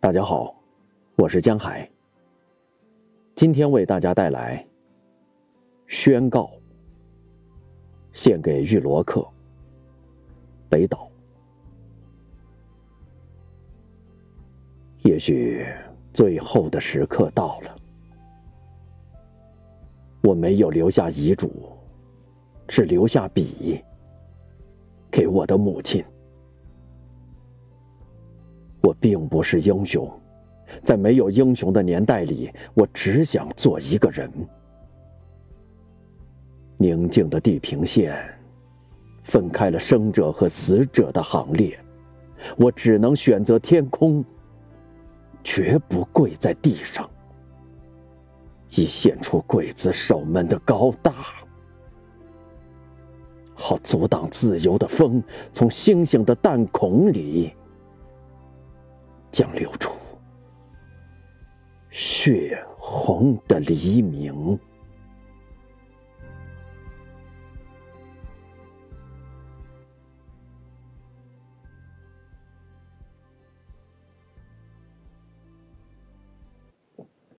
[0.00, 0.54] 大家好，
[1.16, 1.90] 我是江海。
[3.34, 4.64] 今天为大家带来
[5.88, 6.52] 宣告，
[8.12, 9.26] 献给玉罗克，
[10.68, 11.10] 北岛。
[15.02, 15.66] 也许
[16.12, 17.76] 最后的时刻到了，
[20.22, 21.50] 我没有留下遗嘱，
[22.68, 23.82] 只留下笔
[25.10, 26.04] 给我的母亲。
[28.80, 30.08] 我并不是英雄，
[30.82, 34.30] 在没有英雄的年代里，我只想做一个人。
[36.76, 38.16] 宁静的地平线
[39.24, 41.76] 分开了生者和死者的行列，
[42.56, 44.24] 我只能选择天空，
[45.42, 47.10] 绝不跪在地上，
[48.76, 51.12] 以显出刽子手们的高大，
[53.54, 55.20] 好阻挡自由的风
[55.52, 57.52] 从星星的弹孔里。
[59.38, 59.92] 将流出
[61.90, 64.58] 血红的黎明。